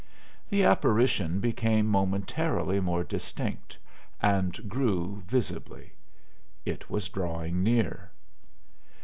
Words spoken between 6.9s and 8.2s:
drawing near.